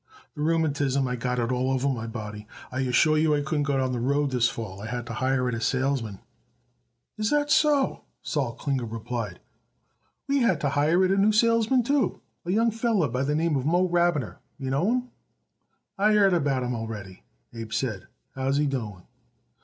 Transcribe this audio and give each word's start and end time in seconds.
"The 0.33 0.41
rheumatism 0.41 1.07
I 1.07 1.15
got 1.15 1.37
it 1.37 1.51
all 1.51 1.69
over 1.69 1.87
my 1.87 2.07
body. 2.07 2.47
I 2.71 2.79
assure 2.79 3.19
you 3.19 3.35
I 3.35 3.41
couldn't 3.43 3.65
go 3.65 3.75
out 3.75 3.81
on 3.81 3.91
the 3.91 3.99
road 3.99 4.31
this 4.31 4.49
fall. 4.49 4.81
I 4.81 4.87
had 4.87 5.05
to 5.05 5.13
hire 5.13 5.47
it 5.47 5.53
a 5.53 5.61
salesman." 5.61 6.21
"Is 7.19 7.29
that 7.29 7.51
so?" 7.51 8.05
Sol 8.23 8.53
Klinger 8.55 8.87
replied. 8.87 9.39
"Well, 10.27 10.39
we 10.39 10.39
had 10.39 10.59
to 10.61 10.69
hire 10.69 11.05
it 11.05 11.11
a 11.11 11.17
new 11.17 11.31
salesman, 11.31 11.83
too 11.83 12.19
a 12.45 12.51
young 12.51 12.71
feller 12.71 13.09
by 13.09 13.21
the 13.21 13.35
name 13.35 13.53
Moe 13.63 13.87
Rabiner. 13.87 14.39
Do 14.57 14.63
you 14.65 14.71
know 14.71 14.91
him?" 14.91 15.09
"I 15.99 16.13
heard 16.13 16.33
about 16.33 16.63
him 16.63 16.73
already," 16.73 17.21
Abe 17.53 17.71
said. 17.71 18.07
"How 18.33 18.47
is 18.47 18.57
he 18.57 18.65
doing?" 18.65 19.03